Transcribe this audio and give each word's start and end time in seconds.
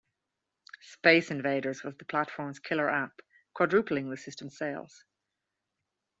"Space 0.81 1.29
Invaders" 1.29 1.83
was 1.83 1.95
the 1.95 2.05
platform's 2.05 2.57
killer 2.57 2.89
app, 2.89 3.21
quadrupling 3.53 4.09
the 4.09 4.17
system's 4.17 4.57
sales. 4.57 5.05